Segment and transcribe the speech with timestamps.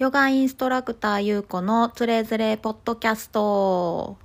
[0.00, 4.16] ヨガインストラクターゆうこのつれづれポッドキャスト。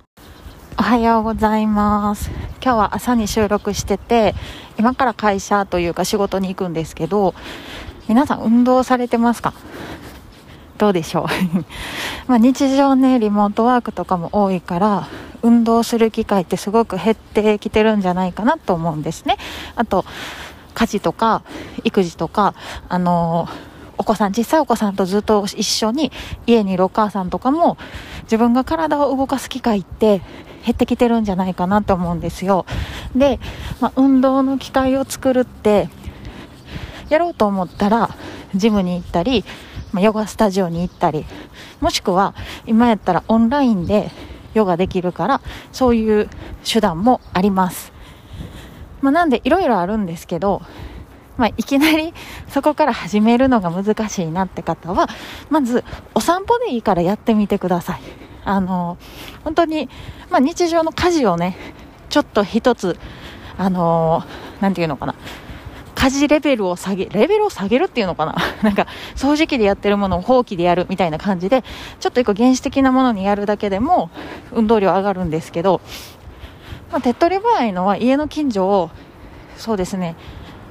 [0.78, 2.30] おはようございます。
[2.62, 4.34] 今日は朝に収録してて、
[4.78, 7.34] 今から会社というか仕事に行くんですけど、
[8.08, 9.52] 皆さん運動されてますか？
[10.78, 11.64] どうでしょう？
[12.26, 15.08] まあ日常ね、リモートワークとかも多いから、
[15.42, 19.36] 運動する機会ってすごく減ってきてるんじゃないかなと思うんですね。
[19.74, 20.06] あと、
[20.72, 21.42] 家事とか
[21.84, 22.54] 育児とか、
[22.88, 23.46] あの
[23.98, 26.12] お子さん、小さいお子さんとずっと一緒に
[26.46, 27.76] 家にいるお母さんとかも
[28.24, 30.20] 自分が体を動かす機会って
[30.64, 32.66] 減ってきてるんじゃないかなと思うんですよ。
[33.14, 33.38] で、
[33.80, 35.88] まあ、運動の機会を作るって
[37.08, 38.10] やろうと思ったら
[38.54, 39.44] ジムに行ったり、
[39.92, 41.24] まあ、ヨガスタジオに行ったり
[41.80, 42.34] もしくは
[42.66, 44.10] 今やったらオンラインで
[44.54, 46.28] ヨガできるからそういう
[46.64, 47.92] 手段もあります。
[49.02, 50.62] まあ、なんでいろいろあるんですけど
[51.36, 52.14] まあ、いきなり
[52.48, 55.08] そこから始めるのが難しいなって方は、
[55.50, 58.00] まずお散歩でいいからやってみてください。
[58.44, 58.96] あの、
[59.44, 59.88] 本当に、
[60.30, 61.56] まあ、日常の家事をね、
[62.08, 62.96] ちょっと一つ、
[63.58, 64.22] あの、
[64.60, 65.14] なんていうのかな。
[65.96, 71.64] 家事レベルを下げ、レベルを下げるっていうのかな なんか、掃除機でやってるものを放棄でやるみたいな感じで、
[72.00, 74.10] ちょっと一個原始的なものにやるだけでも、
[74.52, 75.80] 運動量上がるんですけど、
[76.92, 78.90] まあ、手っ取り早いのは家の近所を、
[79.56, 80.16] そうですね、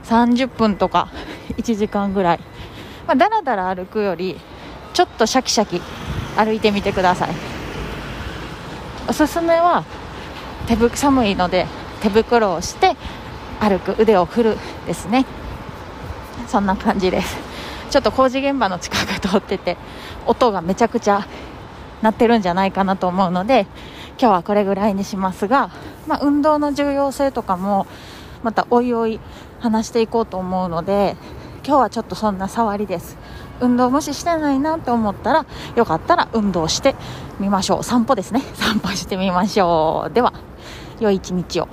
[0.05, 1.09] 30分とか
[1.57, 2.39] 1時間ぐらい、
[3.07, 4.39] まあ、だらだら歩くより
[4.93, 5.81] ちょっとシャキシャキ
[6.37, 7.29] 歩いてみてください。
[9.07, 9.83] おすすめは
[10.67, 11.67] 手ぶ寒いので
[12.01, 12.95] 手袋をして
[13.59, 15.25] 歩く腕を振るですね。
[16.47, 17.37] そんな感じです。
[17.89, 19.77] ちょっと工事現場の近く通ってて
[20.25, 21.25] 音がめちゃくちゃ
[22.01, 23.67] 鳴ってるんじゃないかなと思うので
[24.19, 25.69] 今日はこれぐらいにしますが、
[26.07, 27.87] まあ、運動の重要性とかも
[28.45, 29.19] またおいおい
[29.59, 31.17] 話していこうと思うので
[31.65, 33.17] 今日はちょっとそんな触りです。
[33.59, 36.93] 運動無視してないなと思ったらよかったら運動して
[37.39, 37.83] みましょう。
[37.83, 38.41] 散歩ですね。
[38.53, 40.13] 散歩してみましょう。
[40.13, 40.33] では
[40.99, 41.67] 良い一日を。